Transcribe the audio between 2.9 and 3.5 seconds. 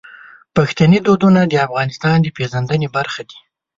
برخه دي.